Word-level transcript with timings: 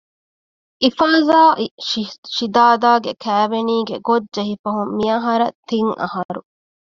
އިފާޒާއި 0.83 1.65
ސިދާދާގެ 2.35 3.11
ކައިވެނީގެ 3.23 3.95
ގޮށްޖެހިފަހުން 4.07 4.91
މިއަހަރަށް 4.97 5.57
ތިން 5.69 5.93
އަހަރު 6.01 6.41